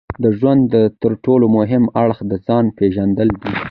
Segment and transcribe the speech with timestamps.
[0.23, 0.71] د ژوند
[1.01, 3.51] ترټولو مهم اړخ د ځان پېژندل دي.